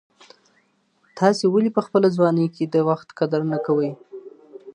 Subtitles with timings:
[1.17, 3.91] تاسي ولي په خپله ځواني کي د وخت قدر نه کوئ؟